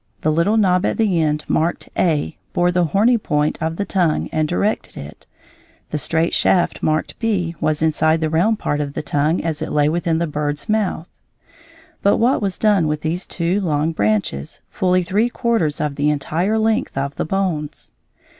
[0.21, 4.29] The little knob at the end, marked a, bore the horny point of the tongue
[4.31, 5.27] and directed it;
[5.91, 9.71] the straight shaft marked b was inside the round part of the tongue as it
[9.71, 11.07] lay within the bird's mouth;
[12.01, 16.57] but what was done with these two long branches, fully three quarters of the entire
[16.57, 17.91] length of the bones?